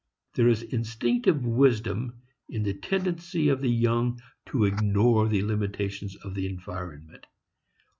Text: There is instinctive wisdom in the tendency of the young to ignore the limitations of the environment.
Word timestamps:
There 0.33 0.47
is 0.47 0.63
instinctive 0.63 1.45
wisdom 1.45 2.23
in 2.49 2.63
the 2.63 2.73
tendency 2.73 3.49
of 3.49 3.61
the 3.61 3.69
young 3.69 4.19
to 4.47 4.63
ignore 4.65 5.27
the 5.27 5.43
limitations 5.43 6.15
of 6.23 6.33
the 6.33 6.47
environment. 6.47 7.27